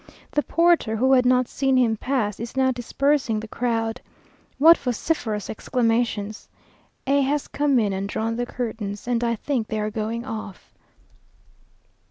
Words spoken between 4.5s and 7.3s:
What vociferous exclamations! A